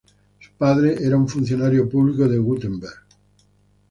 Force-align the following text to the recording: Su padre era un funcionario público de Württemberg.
Su 0.39 0.49
padre 0.57 0.95
era 0.99 1.15
un 1.15 1.27
funcionario 1.29 1.87
público 1.87 2.27
de 2.27 2.39
Württemberg. 2.39 3.03